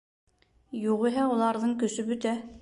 Юғиһә, 0.85 1.27
уларҙың 1.35 1.77
көсө 1.85 2.09
бөтә. 2.11 2.35